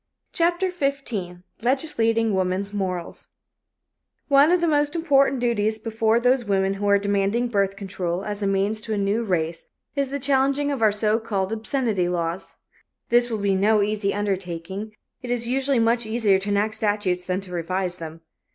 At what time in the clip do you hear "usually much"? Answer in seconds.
15.47-16.07